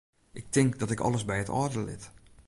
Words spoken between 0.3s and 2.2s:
Ik tink dat ik alles by it âlde lit.